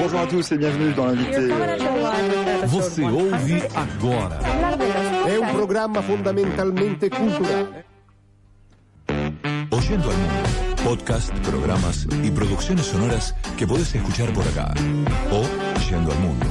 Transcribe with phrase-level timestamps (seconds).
[0.00, 1.48] bonjour à tous et bienvenue dans l'invité.
[2.66, 4.38] Você ouve agora.
[5.26, 7.84] È un programma fondamentalmente culturale.
[9.70, 10.48] Oyendo al mundo.
[10.82, 14.72] Podcast, programas y producciones sonoras que podés escuchar por acá.
[15.30, 15.42] O
[15.88, 16.46] Yendo al mundo.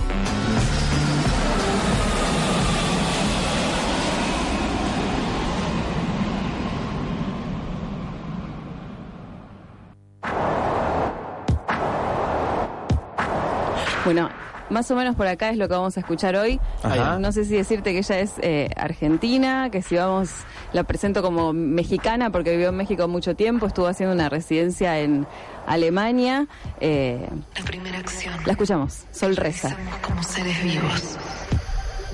[14.09, 14.27] Bueno,
[14.71, 16.59] más o menos por acá es lo que vamos a escuchar hoy.
[16.81, 17.19] Ajá.
[17.19, 20.31] No sé si decirte que ella es eh, argentina, que si vamos,
[20.73, 25.27] la presento como mexicana porque vivió en México mucho tiempo, estuvo haciendo una residencia en
[25.67, 26.47] Alemania.
[26.81, 28.33] Eh, La primera acción.
[28.47, 29.77] la escuchamos, Sol Reza.
[30.01, 31.17] Como seres vivos.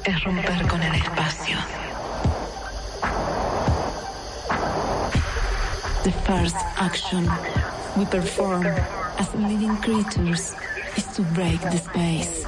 [0.04, 1.58] Es romper con el espacio.
[6.04, 7.26] The first action
[7.96, 8.66] we perform
[9.18, 10.54] as living creatures
[10.98, 12.46] is to break the space.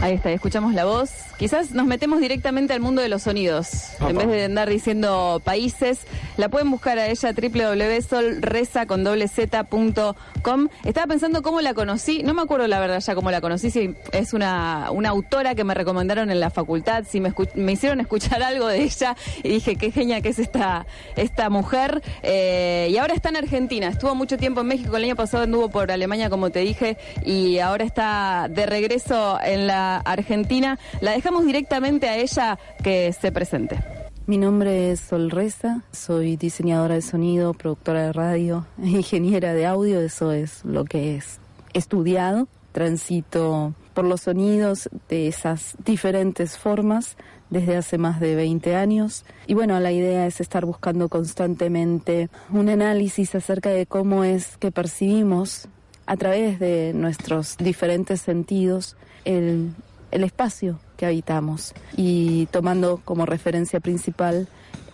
[0.00, 1.10] Ahí está, escuchamos la voz.
[1.36, 3.68] Quizás nos metemos directamente al mundo de los sonidos.
[4.00, 6.00] En vez de andar diciendo países,
[6.40, 10.68] la pueden buscar a ella www.solreza con doble z punto com.
[10.84, 13.94] Estaba pensando cómo la conocí, no me acuerdo la verdad ya cómo la conocí, si
[14.12, 18.42] es una, una autora que me recomendaron en la facultad, si me, me hicieron escuchar
[18.42, 22.02] algo de ella y dije qué genia que es esta, esta mujer.
[22.22, 25.68] Eh, y ahora está en Argentina, estuvo mucho tiempo en México, el año pasado anduvo
[25.68, 30.78] por Alemania como te dije y ahora está de regreso en la Argentina.
[31.02, 33.99] La dejamos directamente a ella que se presente.
[34.30, 40.00] Mi nombre es Sol Reza, soy diseñadora de sonido, productora de radio, ingeniera de audio,
[40.00, 41.40] eso es lo que es
[41.72, 42.46] estudiado.
[42.70, 47.16] Transito por los sonidos de esas diferentes formas
[47.50, 49.24] desde hace más de 20 años.
[49.48, 54.70] Y bueno, la idea es estar buscando constantemente un análisis acerca de cómo es que
[54.70, 55.66] percibimos
[56.06, 59.74] a través de nuestros diferentes sentidos el
[60.12, 64.48] espacio que habitamos y tomando como referencia principal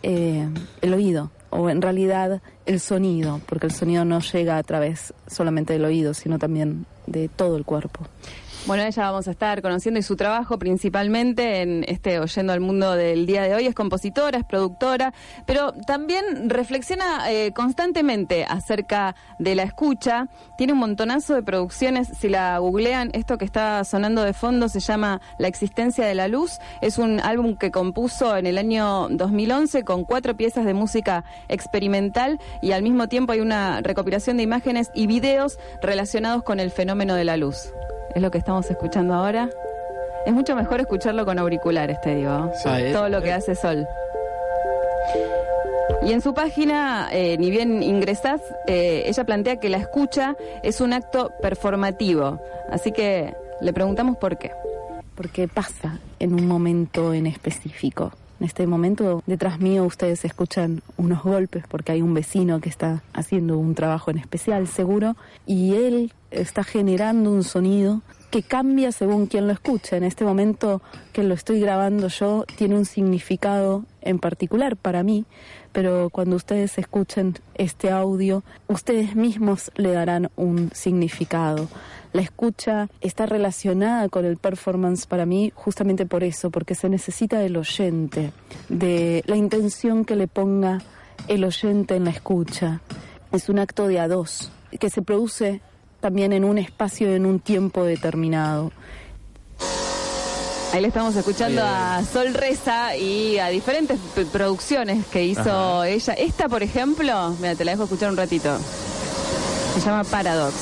[0.05, 0.49] eh,
[0.81, 5.73] el oído o en realidad el sonido, porque el sonido no llega a través solamente
[5.73, 8.07] del oído, sino también de todo el cuerpo.
[8.67, 12.97] Bueno, ella vamos a estar conociendo y su trabajo principalmente en este Oyendo al Mundo
[12.97, 13.65] del día de hoy.
[13.69, 15.15] Es compositora, es productora,
[15.47, 20.27] pero también reflexiona eh, constantemente acerca de la escucha.
[20.59, 22.09] Tiene un montonazo de producciones.
[22.19, 26.27] Si la googlean, esto que está sonando de fondo se llama La existencia de la
[26.27, 26.59] luz.
[26.83, 32.41] Es un álbum que compuso en el año 2011 con cuatro piezas de música experimental
[32.63, 37.15] y al mismo tiempo hay una recopilación de imágenes y videos relacionados con el fenómeno
[37.15, 37.71] de la luz
[38.17, 39.51] es lo que estamos escuchando ahora.
[40.25, 42.51] Es mucho mejor escucharlo con auriculares, te digo.
[42.55, 42.71] Sí.
[42.91, 43.87] Todo lo que hace Sol.
[46.03, 50.81] Y en su página, eh, ni bien ingresás, eh, ella plantea que la escucha es
[50.81, 52.41] un acto performativo.
[52.71, 54.51] Así que le preguntamos por qué.
[55.15, 58.13] porque pasa en un momento en específico.
[58.39, 63.03] En este momento, detrás mío, ustedes escuchan unos golpes porque hay un vecino que está
[63.15, 65.17] haciendo un trabajo en especial, seguro,
[65.47, 69.97] y él está generando un sonido que cambia según quien lo escucha.
[69.97, 70.83] En este momento
[71.13, 75.25] que lo estoy grabando yo, tiene un significado en particular para mí,
[75.73, 81.69] pero cuando ustedes escuchen este audio, ustedes mismos le darán un significado.
[82.13, 87.39] La escucha está relacionada con el performance para mí justamente por eso, porque se necesita
[87.39, 88.33] del oyente,
[88.69, 90.79] de la intención que le ponga
[91.29, 92.81] el oyente en la escucha.
[93.33, 95.61] Es un acto de a dos, que se produce
[96.01, 98.73] también en un espacio, en un tiempo determinado.
[100.73, 103.99] Ahí le estamos escuchando a Sol Reza y a diferentes
[104.33, 106.13] producciones que hizo ella.
[106.15, 108.59] Esta, por ejemplo, mira, te la dejo escuchar un ratito.
[109.75, 110.55] Se llama Paradox.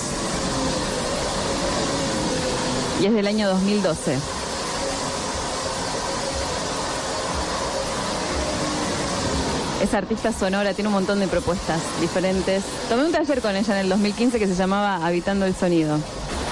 [3.02, 4.43] Y es del año 2012.
[9.84, 12.64] Es artista sonora, tiene un montón de propuestas diferentes.
[12.88, 15.98] Tomé un taller con ella en el 2015 que se llamaba Habitando el Sonido.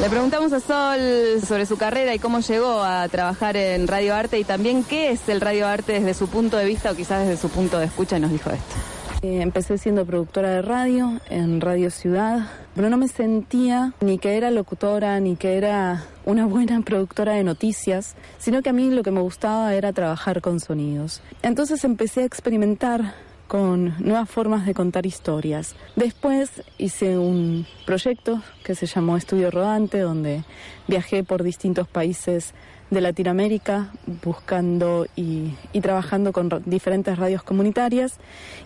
[0.03, 4.39] Le preguntamos a Sol sobre su carrera y cómo llegó a trabajar en Radio Arte
[4.39, 7.41] y también qué es el Radio Arte desde su punto de vista o quizás desde
[7.41, 8.75] su punto de escucha y nos dijo esto.
[9.23, 14.37] Eh, empecé siendo productora de radio en Radio Ciudad, pero no me sentía ni que
[14.37, 19.03] era locutora ni que era una buena productora de noticias, sino que a mí lo
[19.03, 21.23] que me gustaba era trabajar con sonidos.
[21.43, 23.15] Entonces empecé a experimentar
[23.49, 25.75] con nuevas formas de contar historias.
[25.95, 30.43] Después hice un proyecto que se llamó Estudio Rodante, donde
[30.89, 32.55] viajé por distintos países
[32.89, 33.91] de Latinoamérica
[34.23, 38.19] buscando y, y trabajando con diferentes radios comunitarias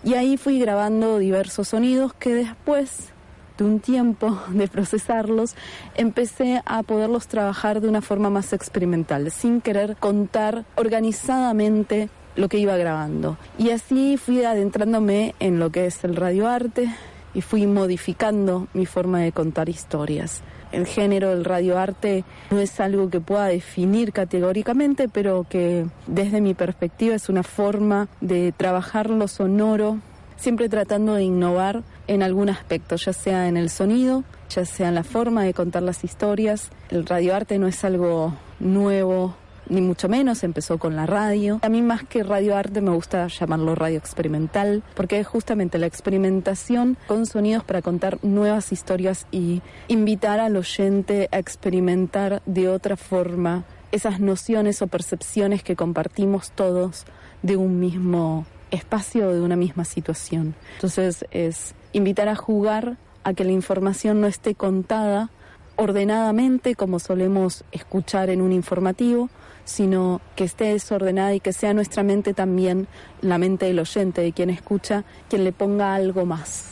[0.03, 3.13] y ahí fui grabando diversos sonidos que después
[3.57, 5.55] de un tiempo de procesarlos,
[5.95, 12.59] empecé a poderlos trabajar de una forma más experimental, sin querer contar organizadamente lo que
[12.59, 13.37] iba grabando.
[13.57, 16.93] Y así fui adentrándome en lo que es el radioarte
[17.33, 20.41] y fui modificando mi forma de contar historias.
[20.71, 26.53] El género del radioarte no es algo que pueda definir categóricamente, pero que desde mi
[26.53, 29.99] perspectiva es una forma de trabajar lo sonoro,
[30.37, 34.95] siempre tratando de innovar en algún aspecto, ya sea en el sonido, ya sea en
[34.95, 36.69] la forma de contar las historias.
[36.89, 39.35] El radioarte no es algo nuevo
[39.69, 41.59] ni mucho menos, empezó con la radio.
[41.61, 46.97] A mí más que radioarte me gusta llamarlo radio experimental, porque es justamente la experimentación
[47.07, 53.65] con sonidos para contar nuevas historias y invitar al oyente a experimentar de otra forma
[53.91, 57.05] esas nociones o percepciones que compartimos todos
[57.41, 60.55] de un mismo espacio de una misma situación.
[60.75, 65.29] Entonces es invitar a jugar a que la información no esté contada
[65.75, 69.29] ordenadamente como solemos escuchar en un informativo,
[69.63, 72.87] sino que esté desordenada y que sea nuestra mente también,
[73.21, 76.71] la mente del oyente, de quien escucha, quien le ponga algo más.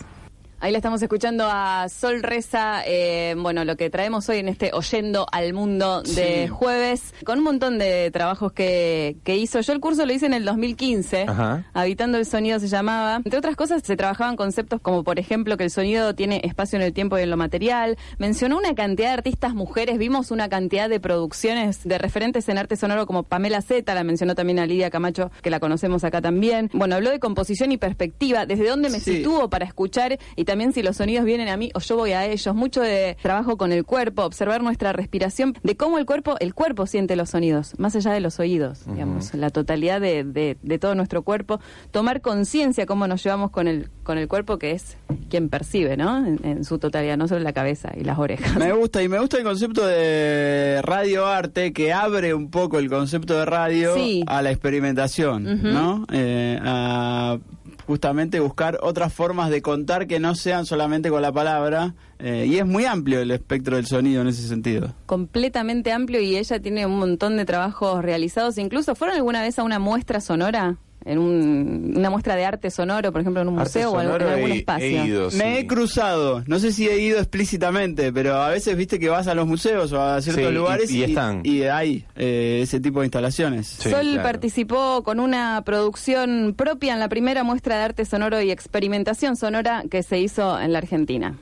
[0.65, 4.71] Ahí le estamos escuchando a Sol Reza, eh, bueno, lo que traemos hoy en este
[4.73, 9.61] Oyendo al Mundo de jueves, con un montón de trabajos que, que, hizo.
[9.61, 11.27] Yo el curso lo hice en el 2015,
[11.71, 13.17] Habitando el Sonido se llamaba.
[13.17, 16.81] Entre otras cosas, se trabajaban conceptos como, por ejemplo, que el sonido tiene espacio en
[16.81, 17.95] el tiempo y en lo material.
[18.17, 22.75] Mencionó una cantidad de artistas mujeres, vimos una cantidad de producciones de referentes en arte
[22.75, 26.71] sonoro como Pamela Zeta, la mencionó también a Lidia Camacho, que la conocemos acá también.
[26.73, 30.71] Bueno, habló de composición y perspectiva, desde dónde me sitúo para escuchar y también también
[30.71, 32.55] si los sonidos vienen a mí o yo voy a ellos.
[32.55, 36.87] Mucho de trabajo con el cuerpo, observar nuestra respiración, de cómo el cuerpo, el cuerpo
[36.87, 41.23] siente los sonidos, más allá de los oídos, digamos, la totalidad de, de, todo nuestro
[41.23, 41.59] cuerpo.
[41.91, 44.95] Tomar conciencia cómo nos llevamos con el, con el cuerpo, que es
[45.29, 46.25] quien percibe, ¿no?
[46.25, 48.55] En, su totalidad, no solo la cabeza y las orejas.
[48.55, 52.89] Me gusta, y me gusta el concepto de radio arte que abre un poco el
[52.89, 53.93] concepto de radio
[54.25, 56.07] a la experimentación, ¿no?
[56.13, 57.39] Eh, a
[57.85, 61.95] justamente buscar otras formas de contar que no sean solamente con la palabra.
[62.19, 64.93] Eh, y es muy amplio el espectro del sonido en ese sentido.
[65.05, 68.57] Completamente amplio y ella tiene un montón de trabajos realizados.
[68.57, 70.77] Incluso, ¿fueron alguna vez a una muestra sonora?
[71.05, 75.29] En una muestra de arte sonoro, por ejemplo, en un museo o en algún espacio.
[75.33, 79.27] Me he cruzado, no sé si he ido explícitamente, pero a veces viste que vas
[79.27, 81.05] a los museos o a ciertos lugares y,
[81.43, 83.67] y, hay eh, ese tipo de instalaciones.
[83.67, 89.35] Sol participó con una producción propia en la primera muestra de arte sonoro y experimentación
[89.35, 91.37] sonora que se hizo en la Argentina.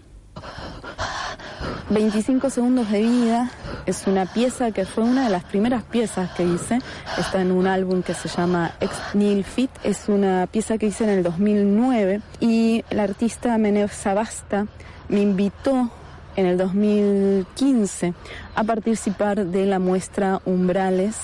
[1.90, 3.52] 25 segundos de vida
[3.86, 6.80] es una pieza que fue una de las primeras piezas que hice.
[7.18, 9.70] Está en un álbum que se llama Ex Nil Fit.
[9.84, 14.68] Es una pieza que hice en el 2009 y el artista Menev Sabasta
[15.10, 15.92] me invitó
[16.36, 18.14] en el 2015
[18.56, 21.16] a participar de la muestra Umbrales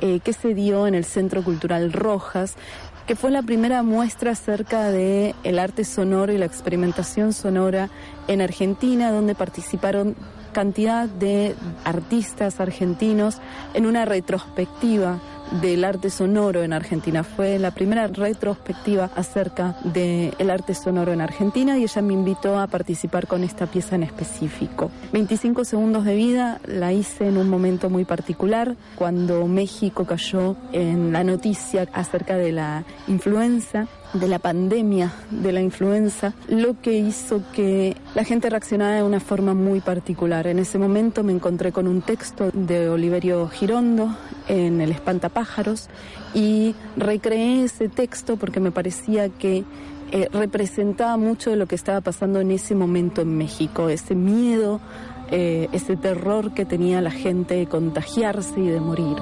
[0.00, 2.54] eh, que se dio en el Centro Cultural Rojas
[3.06, 7.90] que fue la primera muestra acerca de el arte sonoro y la experimentación sonora
[8.28, 10.16] en Argentina, donde participaron
[10.54, 11.54] cantidad de
[11.84, 13.42] artistas argentinos
[13.74, 15.20] en una retrospectiva
[15.60, 17.22] del arte sonoro en Argentina.
[17.22, 22.66] Fue la primera retrospectiva acerca del arte sonoro en Argentina y ella me invitó a
[22.66, 24.90] participar con esta pieza en específico.
[25.12, 31.12] 25 segundos de vida la hice en un momento muy particular, cuando México cayó en
[31.12, 37.42] la noticia acerca de la influenza de la pandemia de la influenza, lo que hizo
[37.52, 40.46] que la gente reaccionara de una forma muy particular.
[40.46, 44.16] En ese momento me encontré con un texto de Oliverio Girondo
[44.48, 45.88] en El Espantapájaros
[46.32, 49.64] y recreé ese texto porque me parecía que
[50.12, 54.80] eh, representaba mucho de lo que estaba pasando en ese momento en México, ese miedo,
[55.30, 59.16] eh, ese terror que tenía la gente de contagiarse y de morir.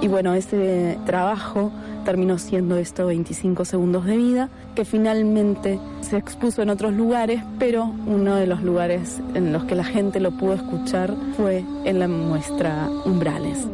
[0.00, 1.72] Y bueno, ese trabajo
[2.06, 7.84] terminó siendo esto 25 segundos de vida, que finalmente se expuso en otros lugares, pero
[8.06, 12.06] uno de los lugares en los que la gente lo pudo escuchar fue en la
[12.06, 13.66] muestra Umbrales.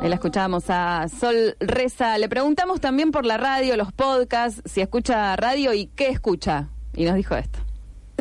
[0.00, 2.18] Ahí la escuchábamos a Sol Reza.
[2.18, 6.68] Le preguntamos también por la radio, los podcasts, si escucha radio y qué escucha.
[6.94, 7.58] Y nos dijo esto.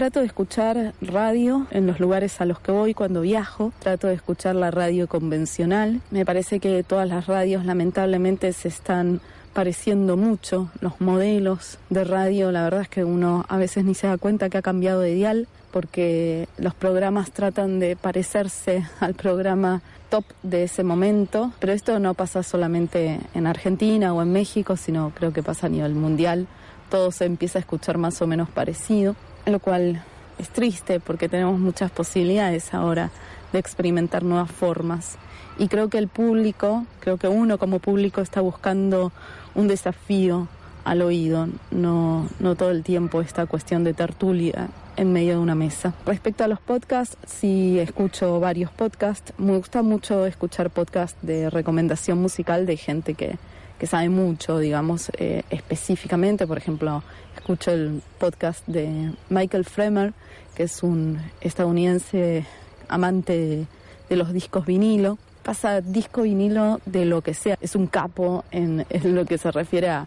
[0.02, 3.72] Trato de escuchar radio en los lugares a los que voy cuando viajo.
[3.78, 6.02] Trato de escuchar la radio convencional.
[6.10, 9.22] Me parece que todas las radios lamentablemente se están
[9.54, 10.72] pareciendo mucho.
[10.80, 14.50] Los modelos de radio, la verdad es que uno a veces ni se da cuenta
[14.50, 20.64] que ha cambiado de dial porque los programas tratan de parecerse al programa top de
[20.64, 25.44] ese momento, pero esto no pasa solamente en Argentina o en México, sino creo que
[25.44, 26.48] pasa a nivel mundial.
[26.90, 30.04] Todo se empieza a escuchar más o menos parecido, lo cual
[30.38, 33.12] es triste porque tenemos muchas posibilidades ahora
[33.54, 35.18] de experimentar nuevas formas.
[35.58, 39.12] Y creo que el público, creo que uno como público está buscando
[39.54, 40.48] un desafío
[40.84, 45.56] al oído, no, no todo el tiempo esta cuestión de tertulia en medio de una
[45.56, 45.94] mesa.
[46.06, 49.34] Respecto a los podcasts, sí escucho varios podcasts.
[49.38, 53.38] Me gusta mucho escuchar podcasts de recomendación musical de gente que,
[53.82, 56.46] que sabe mucho, digamos, eh, específicamente.
[56.46, 57.02] Por ejemplo,
[57.36, 60.14] escucho el podcast de Michael Fremer,
[60.54, 62.46] que es un estadounidense
[62.90, 63.66] amante
[64.08, 67.58] de los discos vinilo pasa disco vinilo de lo que sea.
[67.60, 70.06] Es un capo en, lo que se refiere a,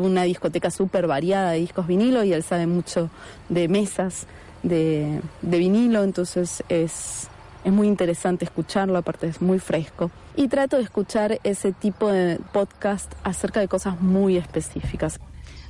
[0.00, 3.08] una discoteca súper variada de discos vinilo y él sabe mucho
[3.48, 4.26] de mesas
[4.64, 7.28] de, de vinilo, entonces es,
[7.64, 10.10] es muy interesante escucharlo, aparte es muy fresco.
[10.36, 15.20] Y trato de escuchar ese tipo de podcast acerca de cosas muy específicas.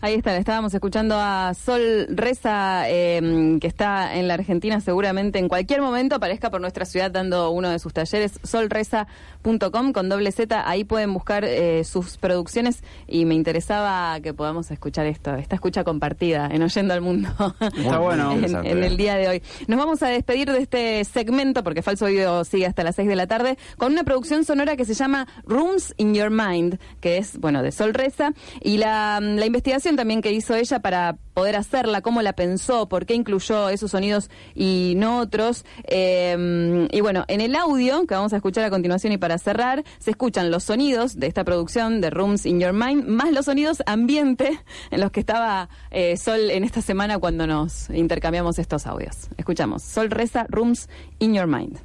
[0.05, 5.39] Ahí está, le estábamos escuchando a Sol Reza, em, que está en la Argentina, seguramente
[5.39, 10.33] en cualquier momento aparezca por nuestra ciudad dando uno de sus talleres, solreza.com con doble
[10.33, 15.55] Z, ahí pueden buscar eh, sus producciones y me interesaba que podamos escuchar esto, esta
[15.55, 17.29] escucha compartida en Oyendo al Mundo.
[17.61, 18.33] Está bueno.
[18.33, 19.43] en, el día de hoy.
[19.69, 23.15] Nos vamos a despedir de este segmento, porque Falso Video sigue hasta las 6 de
[23.15, 27.39] la tarde, con una producción sonora que se llama Rooms in Your Mind, que es,
[27.39, 32.03] bueno, de Sol Reza, y la, la investigación también que hizo ella para poder hacerla,
[32.03, 35.65] cómo la pensó, por qué incluyó esos sonidos y no otros.
[35.85, 39.85] Eh, y bueno, en el audio que vamos a escuchar a continuación y para cerrar,
[39.99, 43.83] se escuchan los sonidos de esta producción de Rooms in Your Mind, más los sonidos
[43.87, 49.29] ambiente en los que estaba eh, Sol en esta semana cuando nos intercambiamos estos audios.
[49.37, 51.79] Escuchamos, Sol Reza, Rooms in Your Mind.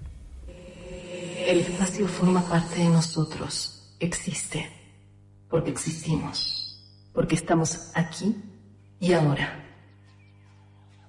[1.47, 4.69] El espacio forma parte de nosotros, existe,
[5.49, 6.66] porque existimos
[7.17, 8.36] porque estamos aquí
[9.00, 9.50] y ahora.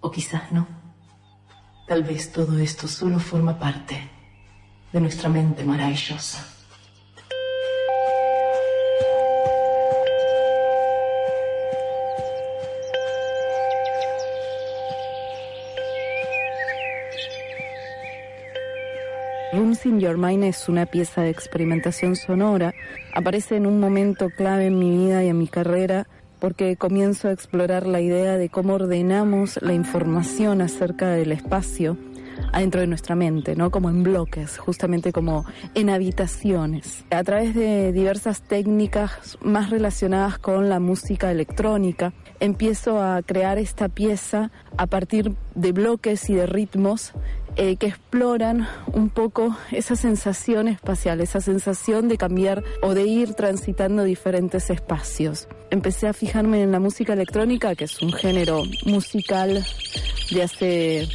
[0.00, 0.66] O quizás no.
[1.86, 4.08] Tal vez todo esto solo forma parte
[4.90, 6.57] de nuestra mente maravillosa.
[19.78, 22.74] Rooms in Your Mind es una pieza de experimentación sonora.
[23.14, 26.06] Aparece en un momento clave en mi vida y en mi carrera
[26.40, 31.96] porque comienzo a explorar la idea de cómo ordenamos la información acerca del espacio
[32.52, 33.70] adentro de nuestra mente, ¿no?
[33.70, 35.44] Como en bloques, justamente como
[35.74, 37.04] en habitaciones.
[37.10, 43.88] A través de diversas técnicas más relacionadas con la música electrónica, empiezo a crear esta
[43.88, 47.12] pieza a partir de bloques y de ritmos
[47.60, 53.34] eh, que exploran un poco esa sensación espacial, esa sensación de cambiar o de ir
[53.34, 55.48] transitando diferentes espacios.
[55.70, 59.66] Empecé a fijarme en la música electrónica, que es un género musical
[60.30, 61.08] de hace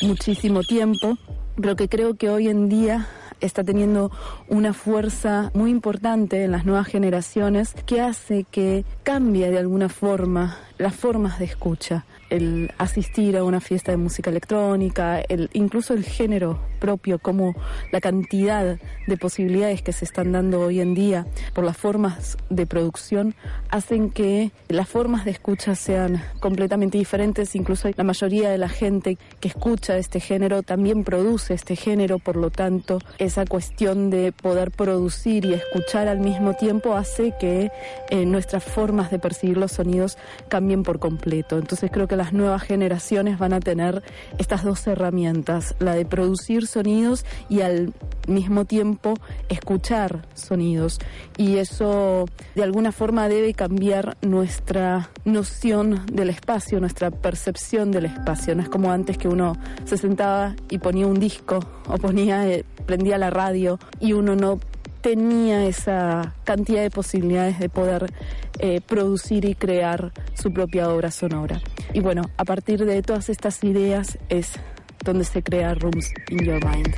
[0.00, 1.18] muchísimo tiempo,
[1.60, 3.06] pero que creo que hoy en día
[3.42, 4.10] está teniendo
[4.48, 10.56] una fuerza muy importante en las nuevas generaciones que hace que cambie de alguna forma
[10.78, 16.04] las formas de escucha el asistir a una fiesta de música electrónica, el, incluso el
[16.04, 17.54] género propio, como
[17.92, 22.66] la cantidad de posibilidades que se están dando hoy en día por las formas de
[22.66, 23.34] producción,
[23.70, 27.54] hacen que las formas de escucha sean completamente diferentes.
[27.54, 32.36] Incluso la mayoría de la gente que escucha este género también produce este género, por
[32.36, 37.70] lo tanto, esa cuestión de poder producir y escuchar al mismo tiempo hace que
[38.10, 40.18] eh, nuestras formas de percibir los sonidos
[40.48, 41.58] cambien por completo.
[41.58, 44.02] Entonces creo que las nuevas generaciones van a tener
[44.38, 47.92] estas dos herramientas, la de producir sonidos y al
[48.26, 49.14] mismo tiempo
[49.48, 50.98] escuchar sonidos.
[51.36, 58.54] Y eso de alguna forma debe cambiar nuestra noción del espacio, nuestra percepción del espacio.
[58.54, 62.64] No es como antes que uno se sentaba y ponía un disco o ponía, eh,
[62.86, 64.58] prendía la radio y uno no
[65.00, 68.12] tenía esa cantidad de posibilidades de poder
[68.58, 71.60] eh, producir y crear su propia obra sonora.
[71.92, 74.52] Y bueno, a partir de todas estas ideas es
[75.04, 76.94] donde se crea Rooms in Your Mind.